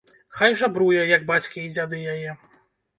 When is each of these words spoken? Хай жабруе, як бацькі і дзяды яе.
Хай 0.37 0.57
жабруе, 0.61 1.05
як 1.15 1.29
бацькі 1.31 1.59
і 1.67 1.73
дзяды 1.77 2.05
яе. 2.19 2.39